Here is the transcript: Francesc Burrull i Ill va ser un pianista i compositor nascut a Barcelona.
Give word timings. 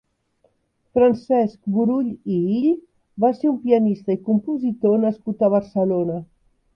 Francesc 0.99 1.59
Burrull 1.75 2.07
i 2.35 2.39
Ill 2.53 2.71
va 3.25 3.31
ser 3.41 3.49
un 3.51 3.59
pianista 3.67 4.15
i 4.15 4.19
compositor 4.31 4.97
nascut 5.05 5.45
a 5.45 5.51
Barcelona. 5.57 6.17